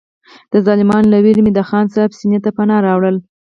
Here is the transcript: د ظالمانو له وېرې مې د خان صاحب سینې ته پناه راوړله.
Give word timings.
د 0.51 0.53
ظالمانو 0.65 1.11
له 1.13 1.17
وېرې 1.23 1.41
مې 1.45 1.51
د 1.55 1.59
خان 1.69 1.85
صاحب 1.93 2.11
سینې 2.19 2.39
ته 2.43 2.49
پناه 2.57 2.83
راوړله. 2.87 3.19